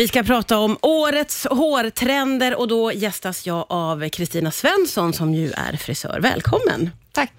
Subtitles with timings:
[0.00, 5.52] Vi ska prata om årets hårtrender och då gästas jag av Kristina Svensson som ju
[5.52, 6.20] är frisör.
[6.20, 6.90] Välkommen!
[7.12, 7.32] Tack.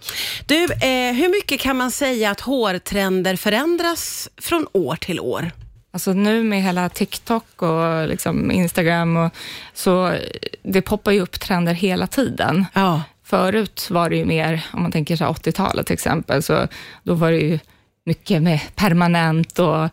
[0.45, 5.51] Du, eh, hur mycket kan man säga att hårtrender förändras från år till år?
[5.91, 9.31] Alltså nu med hela TikTok och liksom Instagram, och,
[9.73, 10.13] så
[10.63, 12.65] det poppar ju upp trender hela tiden.
[12.73, 13.03] Ja.
[13.23, 16.67] Förut var det ju mer, om man tänker så 80-talet till exempel, så
[17.03, 17.59] då var det ju
[18.05, 19.89] mycket med permanent och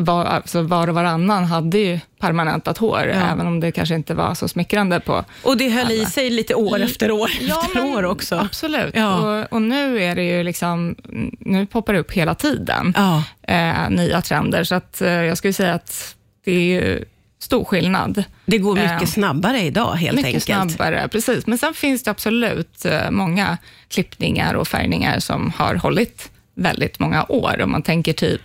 [0.00, 4.34] var, alltså var och varannan hade ju permanentat hår, även om det kanske inte var
[4.34, 6.08] så smickrande på Och det höll i alla.
[6.08, 8.36] sig lite år efter år Ja, efter men år också.
[8.36, 8.94] Absolut.
[8.96, 9.40] Ja.
[9.40, 10.96] Och, och nu är det ju liksom,
[11.40, 13.22] nu poppar det upp hela tiden Ja.
[13.42, 17.04] eh, nya trender, så att eh, jag skulle säga att det är ju
[17.40, 18.24] stor skillnad.
[18.46, 20.44] Det går mycket Eh, snabbare idag helt Mycket enkelt.
[20.72, 21.46] snabbare, precis.
[21.46, 23.58] Men sen finns det absolut eh, många
[23.88, 27.60] klippningar och färgningar som har hållit väldigt många år.
[27.62, 28.42] Om man tänker typ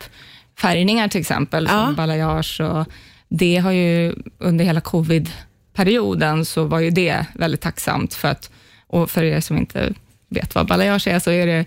[0.59, 1.85] färgningar till exempel, Ja.
[1.85, 2.61] som balayage.
[2.61, 2.87] Och
[3.29, 8.49] det har ju under hela covid-perioden så var ju det väldigt tacksamt för att,
[8.87, 9.93] och för er som inte
[10.29, 11.65] vet vad balayage är, så är det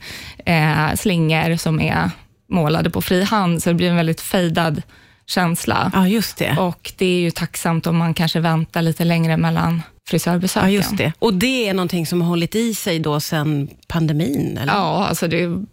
[0.52, 2.10] eh, slingor som är
[2.48, 4.82] målade på fri hand, så det blir en väldigt fejdad
[5.26, 5.90] känsla.
[5.94, 6.56] Ja, just det.
[6.58, 10.68] Och det är ju tacksamt om man kanske väntar lite längre mellan frisörbesöken.
[10.72, 11.12] Ja, just det.
[11.18, 14.58] Och det är någonting som har hållit i sig då sedan pandemin?
[14.62, 14.72] Eller?
[14.72, 15.66] Ja, alltså det jag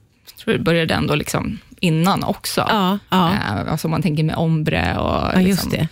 [0.46, 2.66] tror det började ändå liksom innan också.
[2.70, 3.34] Ja, ja.
[3.34, 5.88] Eh, Alltså om man tänker med ombre och Ja, just liksom, det.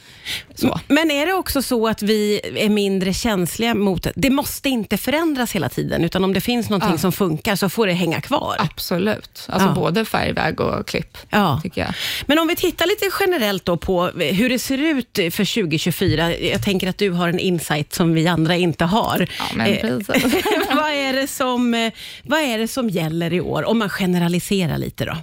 [0.55, 0.79] så.
[0.87, 4.29] Men är det också så att vi är mindre känsliga mot det?
[4.29, 6.97] Måste inte förändras hela tiden, utan om det finns någonting Ja.
[6.97, 8.55] som funkar så får det hänga kvar.
[8.59, 9.47] Absolut.
[9.49, 9.73] Alltså Ja.
[9.75, 11.59] både färgväg och klipp, Ja.
[11.63, 11.93] tycker jag.
[12.25, 16.35] Men om vi tittar lite generellt då på hur det ser ut för 2024.
[16.37, 19.27] Jag tänker att du har en insight som vi andra inte har.
[19.39, 20.23] Ja, men Eh, precis.
[20.75, 21.91] vad, är det som, eh,
[22.23, 23.63] vad är det som gäller i år?
[23.65, 25.17] Om man generaliserar lite då.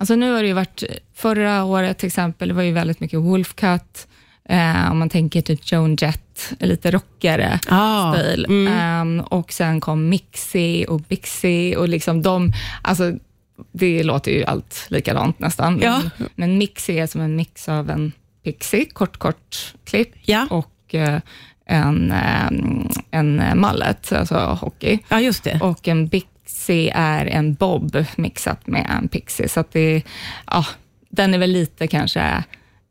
[0.00, 0.82] Alltså nu har det ju varit,
[1.14, 4.08] förra året till exempel, det var ju väldigt mycket Wolfcut,
[4.48, 8.44] eh, om man tänker typ Joan Jett, lite rockigare Ah, stil.
[8.48, 9.18] mm.
[9.18, 12.52] Eh, och sen kom Mixi och Bixi och liksom de,
[12.82, 13.12] alltså
[13.72, 15.80] det låter ju allt likadant nästan.
[15.82, 16.00] Ja.
[16.18, 18.12] Men, men Mixi är som en mix av en
[18.44, 20.46] pixie, kort kort klipp, Ja.
[20.50, 21.20] och eh,
[21.66, 22.46] en, eh,
[23.10, 24.98] en mallet, alltså hockey.
[25.08, 25.32] Ja.
[25.60, 26.08] Och en
[26.54, 30.02] Bixie är en bob mixat med en pixie, så att det,
[30.46, 30.66] ja,
[31.10, 32.44] den är väl lite kanske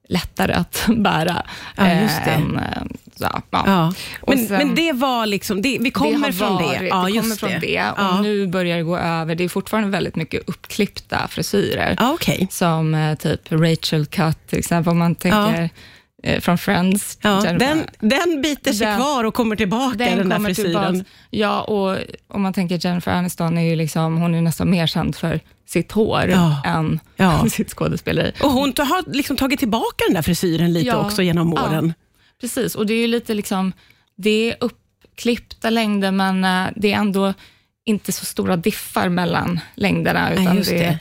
[0.10, 1.46] lättare att bära.
[1.76, 2.32] Ja, just det.
[2.32, 2.84] än, eh,
[3.20, 3.42] ja.
[3.52, 3.94] Ja.
[4.22, 6.64] Och Men, sen- men det var liksom, det, vi kommer det från det.
[6.64, 8.22] varit, Ja, det just kommer från det, och Ja.
[8.22, 9.36] nu börjar det gå över.
[9.36, 12.48] Det är fortfarande väldigt mycket uppklippta frisyrer, Ja, okej.
[12.52, 15.70] som eh, typ Rachel Cut, till exempel, om man tänker
[16.24, 17.18] eh, från Friends.
[17.22, 21.06] Ja, den, den biter sig Den- kvar och kommer tillbaka, den, där kommer frisyren.
[21.30, 21.98] Ja, och
[22.28, 25.92] om man tänker Jennifer Aniston, är ju liksom, hon är nästan mer känd för sitt
[25.92, 26.62] hår Ja.
[26.66, 27.46] än Ja.
[27.50, 28.32] sitt skådespeleri.
[28.44, 30.96] Och hon har liksom tagit tillbaka den där frisyren lite Ja.
[31.06, 31.94] också genom åren.
[32.42, 33.74] Precis, och det är ju lite liksom,
[34.18, 37.34] det är uppklippta längder, men eh, det är ändå
[37.86, 41.00] inte så stora diffar mellan längderna, utan just det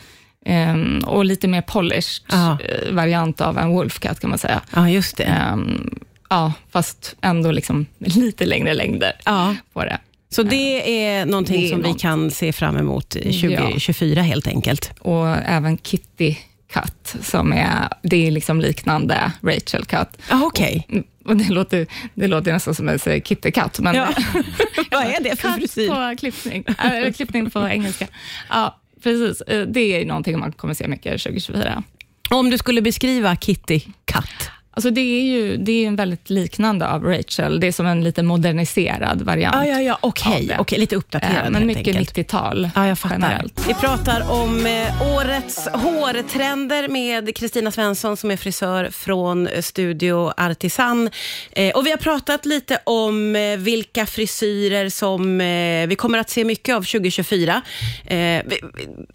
[0.48, 2.58] ehm, och lite mer polished Ja.
[2.60, 4.60] eh, variant av en wolfcut kan man säga.
[4.74, 5.24] Ja, just det.
[5.24, 5.98] Ehm,
[6.30, 9.54] ja, fast ändå liksom lite längre längder Ja.
[9.72, 9.98] på det.
[10.30, 12.00] Så det är någonting Det är som vi något.
[12.00, 14.92] kan se fram emot i 2024 helt enkelt.
[15.00, 16.36] och även Kitty
[16.72, 20.08] Cut, som är, det är liksom liknande Rachel Cut.
[20.30, 20.86] Ja, okej.
[20.88, 24.08] Mm, Och det, låter, det låter nästan som säga Kitty Cut, men Ja.
[24.90, 25.88] Vad är det för frisyr?
[25.88, 28.06] på klippning, äh, klippning på engelska.
[28.50, 29.40] Ja, precis.
[29.40, 31.82] Eh, det är någonting man kommer se mycket 2024.
[32.30, 34.50] Om du skulle beskriva Kitty Cut.
[34.78, 37.60] Alltså det är ju det är en väldigt liknande av Rachel.
[37.60, 39.56] Det är som en lite moderniserad variant.
[39.56, 39.98] Ja, ja, ja.
[40.00, 40.56] Okej, det.
[40.58, 42.16] okej, lite uppdaterad Eh, Men mycket enkelt.
[42.16, 43.16] 90-tal Ja, jag fattar.
[43.16, 43.68] generellt.
[43.68, 50.32] Vi pratar om eh, årets hårtrender med Kristina Svensson som är frisör från eh, Studio
[50.36, 51.10] Artisan.
[51.52, 56.30] Eh, och vi har pratat lite om eh, vilka frisyrer som eh, vi kommer att
[56.30, 57.62] se mycket av 2024.
[58.06, 58.60] Eh, vi,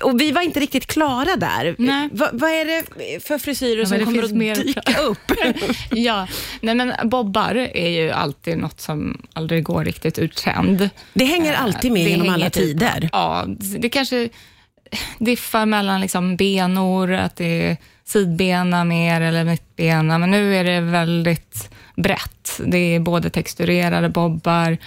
[0.03, 1.75] och vi var inte riktigt klara där.
[1.78, 2.09] Nej.
[2.12, 2.84] Va, vad är det
[3.24, 5.31] för frisyrer Ja, som kommer att mer- dyka upp?
[5.91, 6.28] ja,
[6.62, 10.89] nej men bobbar är ju alltid något som aldrig går riktigt ur trend.
[11.13, 13.10] Det hänger alltid med Det genom alla typ- tider.
[13.12, 13.45] Ja,
[13.80, 14.30] det kanske
[15.19, 20.81] diffar mellan liksom benor, att det är sidbena mer eller mittbena, men nu är det
[20.81, 22.62] väldigt brett.
[22.66, 24.78] Det är både texturerade bobbar,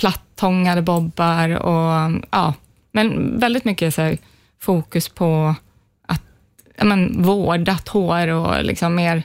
[0.00, 2.54] plattångade bobbar och ja,
[2.92, 4.18] men väldigt mycket så här,
[4.60, 5.54] fokus på
[6.06, 6.22] att
[6.76, 9.22] ja, men, vårdat hår och liksom mer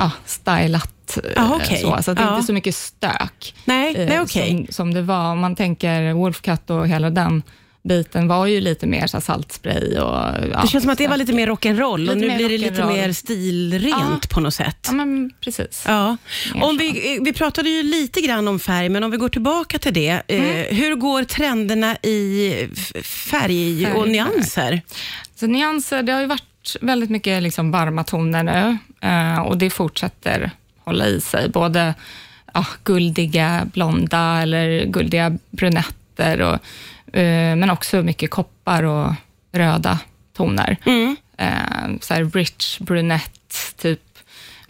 [0.00, 1.18] ja, stylat.
[1.36, 1.78] eh, Ah, okej.
[1.80, 2.34] så, så att det är Ja.
[2.34, 4.48] inte så mycket stök Nej, eh, nej okej.
[4.66, 5.32] som, som det var.
[5.32, 7.42] Om man tänker Wolfcut och hela den
[7.82, 10.14] biten var ju lite mer så saltspray och...
[10.52, 12.84] Ja, det känns som att det var lite mer rock'n'roll och nu blir det lite
[12.84, 14.28] mer stilrent Ja.
[14.30, 14.78] på något sätt.
[14.86, 15.84] Ja, men precis.
[15.86, 16.16] Ja.
[16.54, 19.94] Om vi, vi pratade ju lite grann om färg, men om vi går tillbaka till
[19.94, 20.22] det.
[20.28, 20.44] Mm.
[20.46, 24.12] Eh, hur går trenderna i f- färg och Färg.
[24.12, 24.82] nyanser?
[25.36, 28.74] Så nyanser, det har ju varit väldigt mycket liksom varma toner nu eh,
[29.46, 30.50] och det fortsätter
[30.84, 31.48] hålla i sig.
[31.48, 31.94] Både
[32.54, 36.54] ja, guldiga blonda eller guldiga brunetter, och,
[37.18, 39.12] eh, men också mycket koppar och
[39.52, 39.98] röda
[40.36, 40.76] toner.
[40.86, 41.16] Mm.
[41.36, 44.00] Eh, så här rich brunette, typ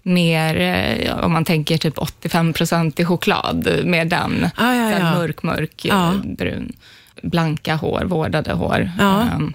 [0.03, 2.55] mer, eh, om man tänker typ 85
[2.97, 4.49] i choklad, med den.
[4.57, 5.15] Ah, ja, ja.
[5.15, 6.11] mörk, mörk, Ja.
[6.13, 6.73] eh, brun.
[7.23, 8.91] Blanka hår, vårdade hår.
[8.99, 9.23] Ja.
[9.23, 9.55] Ehm,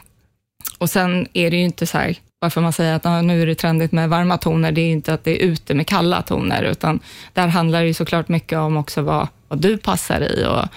[0.78, 3.46] och sen är det ju inte så här, varför man säger att ah, nu är
[3.46, 6.64] det trendigt med varma toner, det är inte att det är ute med kalla toner,
[6.64, 7.00] utan
[7.34, 10.46] där handlar det ju såklart mycket om också vad, vad du passar i.
[10.46, 10.68] Och,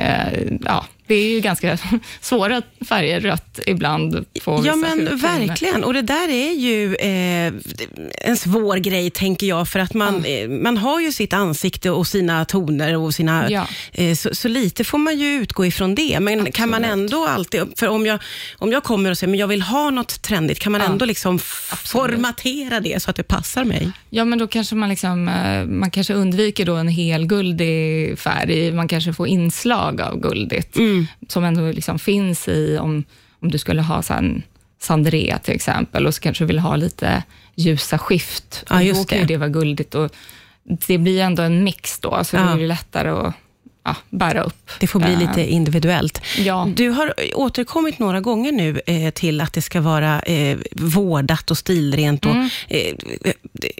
[0.00, 1.78] eh, ja, det är ju ganska
[2.20, 4.24] svåra färger, rött ibland.
[4.44, 5.16] På Ja, men hudtoner.
[5.16, 5.84] verkligen.
[5.84, 7.52] Och det där är ju eh,
[8.30, 12.06] en svår grej, tänker jag, för att man, eh, man har ju sitt ansikte och
[12.06, 13.50] sina toner och sina...
[13.50, 13.66] Ja.
[13.92, 16.20] Eh, så, så lite får man ju utgå ifrån det.
[16.20, 16.98] Men kan man Absolut.
[17.12, 17.62] ändå alltid...
[17.76, 18.18] För om jag,
[18.58, 21.34] om jag kommer och säger, men jag vill ha något trendigt, kan man ändå liksom
[21.34, 21.88] Absolut.
[21.88, 23.90] formatera det så att det passar mig?
[24.10, 28.72] Ja, men då kanske man, liksom, eh, man kanske undviker då en helguldig färg.
[28.72, 31.06] Man kanske får inslag av guldigt, Mm.
[31.28, 33.04] som ändå liksom finns i, om,
[33.42, 34.42] om du skulle ha så en
[34.80, 37.22] sandrea till exempel, och så kanske du vill ha lite
[37.54, 38.64] ljusa skift.
[38.70, 39.24] Ja, då kan det.
[39.24, 39.94] det vara guldigt.
[39.94, 40.10] Och
[40.86, 42.42] det blir ändå en mix då, så Ja.
[42.42, 43.34] det blir lättare att
[43.84, 44.70] ja, bära upp.
[44.80, 46.20] Det får bli Eh, lite individuellt.
[46.38, 46.68] Ja.
[46.76, 51.58] Du har återkommit några gånger nu eh, till att det ska vara eh, vårdat och
[51.58, 52.26] stilrent.
[52.26, 52.48] Och, Mm.
[52.68, 52.94] eh,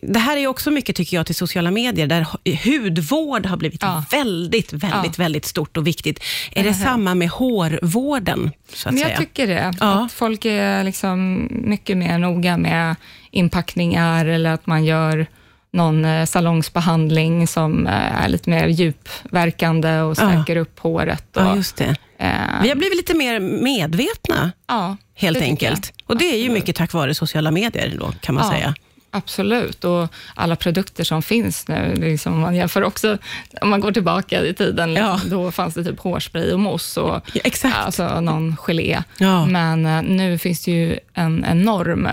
[0.02, 3.82] det här är också mycket, tycker jag, till sociala medier, där hu- hudvård har blivit
[3.82, 4.04] Ja.
[4.10, 5.22] väldigt, väldigt, Ja.
[5.22, 6.20] väldigt stort och viktigt.
[6.52, 6.84] Är det hur?
[6.84, 9.18] samma med hårvården, så att Men jag säga?
[9.18, 9.74] tycker det.
[9.80, 12.96] Att folk är liksom mycket mer noga med
[13.30, 15.26] inpackningar eller att man gör
[15.72, 20.14] någon eh, salongsbehandling som eh, är lite mer djupverkande och Ja.
[20.14, 21.36] stärker upp håret.
[21.36, 21.96] Och, Ja, just det.
[22.18, 22.28] eh,
[22.62, 25.92] Vi har blivit lite mer medvetna, ja, helt enkelt.
[26.06, 28.50] Och det är ju mycket tack vare sociala medier, då, kan man Ja.
[28.52, 28.74] säga.
[29.10, 33.18] Absolut, och alla produkter som finns nu, liksom, om man jämför också,
[33.60, 35.20] om man går tillbaka i tiden, Ja.
[35.30, 37.76] då fanns det typ hårspray och mousse och Ja, exakt.
[37.76, 39.02] alltså någon gelé.
[39.18, 39.46] Ja.
[39.46, 42.08] Men eh, nu finns det ju en enorm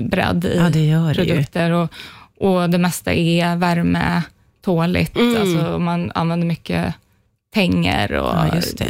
[0.00, 1.28] bredd i Ja, det gör det ju.
[1.28, 1.92] produkter och,
[2.40, 5.16] och det mesta är värmetåligt.
[5.16, 5.40] Mm.
[5.40, 6.94] Alltså, man använder mycket
[7.54, 8.34] tänger och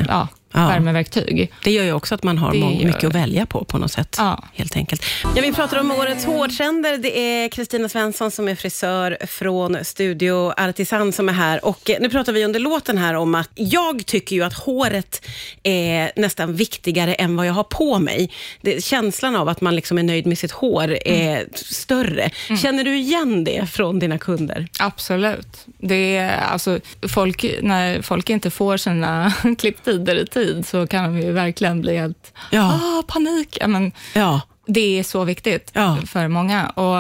[0.09, 0.29] Ja.
[0.59, 1.53] Ja, värmeverktyg.
[1.65, 3.93] Det gör ju också att man har Det gör mycket att välja på, på något
[3.93, 4.17] sätt.
[4.19, 4.45] Ja.
[4.55, 5.03] Helt enkelt.
[5.37, 6.99] Ja, vi pratar om årets hårtrender.
[6.99, 11.65] Det är Kristina Svensson som är frisör från Studio Artisan som är här.
[11.65, 15.27] Och nu pratar vi under låten här om att jag tycker ju att håret
[15.63, 18.31] är nästan viktigare än vad jag har på mig.
[18.61, 22.31] Det, känslan av att man liksom är nöjd med sitt hår är större.
[22.63, 24.69] Känner du igen det från dina kunder?
[24.79, 25.67] Absolut.
[25.79, 31.21] Det är, alltså, folk, när folk inte får sina klipptider i tid så kan de
[31.21, 32.81] ju verkligen bli helt Ja.
[32.83, 33.59] ah, panik.
[33.67, 34.41] Men, Ja.
[34.67, 35.99] det är så viktigt Ja.
[36.07, 36.69] för många.
[36.69, 36.99] Och,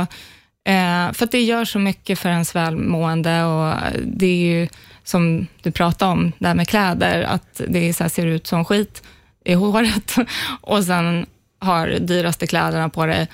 [0.72, 3.74] eh, för att det gör så mycket för ens välmående och
[4.04, 4.68] det är ju
[5.04, 9.02] som du pratade om, det här med kläder, att det så ser ut som skit
[9.44, 10.14] i håret
[10.60, 11.26] och sen
[11.60, 13.28] har dyraste kläderna på dig.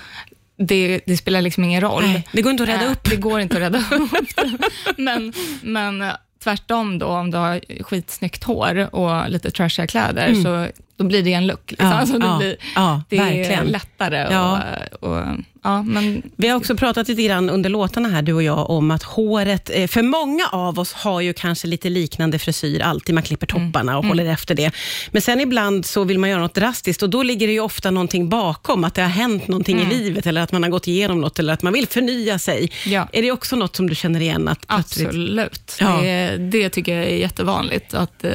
[0.59, 2.03] Det, det spelar liksom ingen roll.
[2.07, 3.11] Nej, det går inte att rädda Eh, upp.
[3.11, 4.99] Det går inte att rädda upp.
[4.99, 5.33] men,
[5.63, 6.05] men
[6.45, 11.33] tvärtom då, om du har skitsnyggt hår och lite trashiga kläder, så då blir det
[11.33, 11.71] en look.
[11.71, 11.87] Liksom.
[11.87, 11.97] Mm.
[11.97, 13.67] Ja, alltså, det ja, blir, ja, det verkligen.
[13.67, 14.39] är lättare.
[14.39, 15.23] Och, och,
[15.63, 18.91] ja, men, Vi har också pratat lite grann under låtarna här, du och jag, om
[18.91, 23.15] att håret, eh, för många av oss har ju kanske lite liknande frisyr alltid.
[23.15, 24.71] Man klipper topparna och håller efter det.
[25.11, 27.91] Men sen ibland så vill man göra något drastiskt och då ligger det ju ofta
[27.91, 31.21] någonting bakom, att det har hänt någonting i livet eller att man har gått igenom
[31.21, 32.71] något eller att man vill förnya sig.
[33.13, 34.49] Är det också något som du känner igen?
[34.49, 35.77] Att plötsligt- Absolut.
[35.81, 36.01] Ja.
[36.03, 37.95] Det, det tycker jag är jättevanligt.
[37.95, 38.33] Att, eh,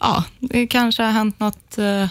[0.00, 2.06] ja, det kanske har hänt något eh,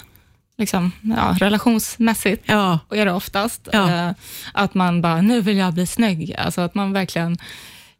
[0.57, 2.43] liksom, ja, relationsmässigt.
[2.45, 3.67] Ja, Och är det oftast.
[3.71, 3.91] Ja.
[4.07, 4.11] Eh,
[4.53, 6.35] Att man bara, nu vill jag bli snygg.
[6.37, 7.37] Alltså att man verkligen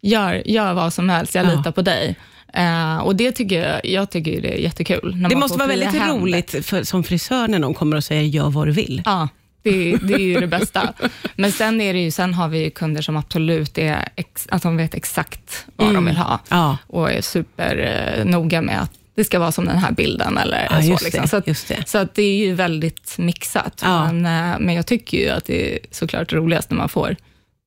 [0.02, 1.56] gör, gör vad som helst, jag Ja.
[1.56, 2.16] litar på dig.
[2.54, 5.26] Eh, och det tycker jag, jag tycker det är jättekul.
[5.30, 6.18] Det måste vara väldigt händer.
[6.20, 9.02] roligt för, som frisör när någon kommer och säger gör vad du vill.
[9.06, 9.28] Ja,
[9.64, 10.94] det, det är ju det bästa.
[11.36, 14.62] Men sen, är det ju, sen har vi ju kunder som absolut är, ex, att
[14.64, 16.28] de vet exakt vad de vill ha.
[16.28, 16.40] Mm.
[16.50, 16.78] Ja.
[16.88, 20.38] Och är supernoga noga med att det ska vara som den här bilden.
[20.38, 21.22] Eller Ja, så, just liksom.
[21.22, 21.90] det, så, att, det.
[21.90, 23.82] så att det är ju väldigt mixat.
[23.84, 24.12] Ja.
[24.14, 27.16] Men, eh, men jag tycker ju att det är såklart roligast när man får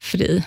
[0.03, 0.43] fri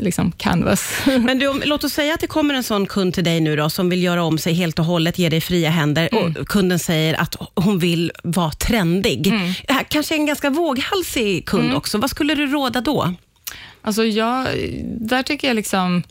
[0.00, 0.92] liksom canvas.
[1.06, 3.70] Men du, låt oss säga att det kommer en sån kund till dig nu då,
[3.70, 6.36] som vill göra om sig helt och hållet, ge dig fria händer Mm.
[6.40, 9.26] och kunden säger att hon vill vara trendig.
[9.26, 9.52] Mm.
[9.88, 11.98] Kanske en ganska våghalsig kund också.
[11.98, 13.14] Vad skulle du råda då?
[13.82, 14.46] Alltså jag,
[14.84, 16.02] där tycker jag liksom,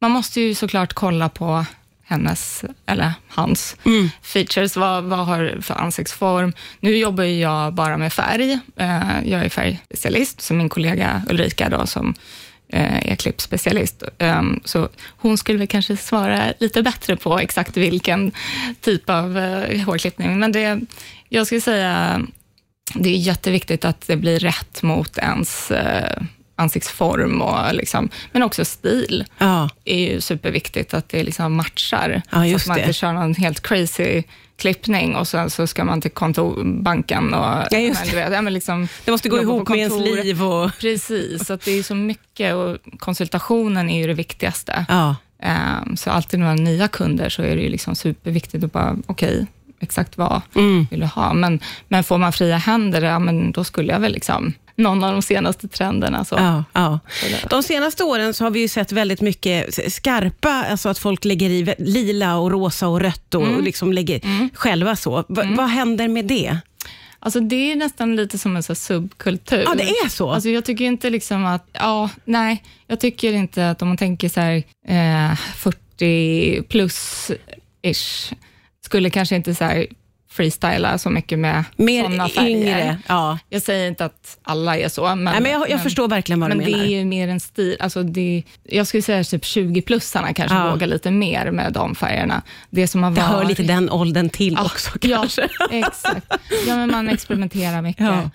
[0.00, 1.64] man måste ju såklart kolla på
[2.08, 4.10] hennes, eller hans, Mm.
[4.22, 4.76] features.
[4.76, 6.52] Vad, vad har för ansiktsform?
[6.80, 8.58] Nu jobbar jag bara med färg.
[8.76, 12.14] Eh, jag är färgspecialist, så min kollega Ulrika då, som
[12.72, 14.02] eh, är klippspecialist.
[14.18, 18.32] Um, så hon skulle väl kanske svara lite bättre på exakt vilken
[18.80, 20.38] typ av eh, hårklippning.
[20.38, 20.80] Men det,
[21.28, 22.20] jag skulle säga,
[22.94, 25.72] det är jätteviktigt att det blir rätt mot ens
[26.56, 32.22] ansiktsform, och liksom, men också stil Ja, är ju superviktigt, att det liksom matchar.
[32.30, 32.80] Ja, så att man det.
[32.82, 34.22] inte kör någon helt crazy
[34.58, 37.64] klippning och sen så ska man till kontorbanken och...
[37.70, 40.16] Ja, just men, du vet, ja, men liksom, det måste gå ihop med ens kontor.
[40.16, 40.42] liv.
[40.42, 44.86] Och, Precis, så att det är så mycket och konsultationen är ju det viktigaste.
[44.88, 45.16] ja.
[45.42, 48.72] Ehm, så alltid när man har nya kunder så är det ju liksom superviktigt att
[48.72, 49.46] bara, okej,
[49.80, 50.86] exakt vad Mm.
[50.90, 51.32] vill du ha?
[51.34, 55.12] Men, men får man fria händer, ja, men då skulle jag väl liksom, någon av
[55.12, 56.24] de senaste trenderna.
[56.24, 56.34] Så.
[56.34, 57.00] Ja, ja.
[57.50, 61.50] De senaste åren så har vi ju sett väldigt mycket skarpa, alltså att folk lägger
[61.50, 63.54] i lila och rosa och rött och, Mm.
[63.56, 64.20] och liksom lägger
[64.54, 65.10] själva så.
[65.28, 66.58] Va, Vad händer med det?
[67.18, 69.62] Alltså det är nästan lite som en så subkultur.
[69.66, 70.30] Ja, det är så.
[70.30, 74.28] Alltså jag tycker inte liksom att, ja, nej, jag tycker inte att om man tänker
[74.28, 74.56] så här,
[74.88, 78.32] eh, 40 plus-ish,
[78.84, 79.86] skulle kanske inte så här
[80.36, 82.50] freestyla så mycket med sådana färger.
[82.50, 82.98] yngre.
[83.06, 83.38] Ja.
[83.48, 86.48] Jag säger inte att alla är så, men, Nej, men jag, jag förstår verkligen vad
[86.48, 86.84] men du det menar.
[86.84, 90.70] är ju mer en stil, alltså det, jag skulle säga typ 20-plussarna kanske Ja.
[90.70, 92.42] vågar lite mer med de färgerna.
[92.70, 93.30] Det som har det varit...
[93.30, 95.48] hör lite den åldern till Ja, också kanske.
[95.58, 96.26] Ja, exakt.
[96.66, 98.06] Ja, men man experimenterar mycket.
[98.06, 98.30] Ja.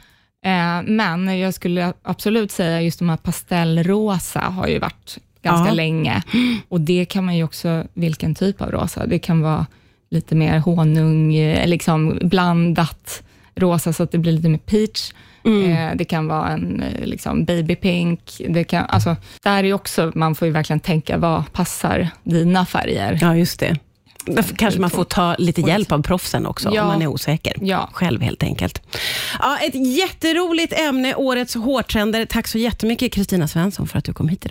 [0.46, 6.22] Eh, men jag skulle absolut säga just de här pastellrosa har ju varit ganska länge.
[6.70, 9.06] Och det kan man ju också, vilken typ av rosa?
[9.06, 9.66] Det kan vara
[10.12, 13.24] lite mer honung, eh, liksom blandat
[13.56, 15.12] rosa så att det blir lite mer peach.
[15.46, 15.72] Mm.
[15.72, 18.42] Eh, det kan vara en eh, liksom babypink.
[18.50, 23.18] Det kan, alltså, där är också, man får ju verkligen tänka, vad passar dina färger?
[23.22, 23.78] Ja, just det.
[24.26, 26.82] Därför kanske man får ta lite hjälp av proffsen också, Ja.
[26.82, 27.54] om man är osäker.
[27.62, 27.90] Ja.
[27.94, 28.82] Själv helt enkelt.
[29.40, 32.26] Ja, ett jätteroligt ämne, årets hårtrender.
[32.26, 34.50] Tack så jättemycket Kristina Svensson för att du kom hit idag.